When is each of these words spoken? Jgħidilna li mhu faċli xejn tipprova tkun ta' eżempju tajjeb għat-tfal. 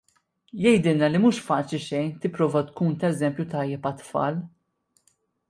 Jgħidilna 0.61 1.09
li 1.11 1.19
mhu 1.21 1.31
faċli 1.49 1.81
xejn 1.87 2.09
tipprova 2.23 2.65
tkun 2.71 2.97
ta' 3.05 3.13
eżempju 3.17 3.47
tajjeb 3.53 3.87
għat-tfal. 3.91 4.43